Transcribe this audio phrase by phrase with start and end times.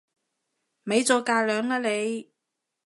[0.83, 2.31] 咪做架樑啦你！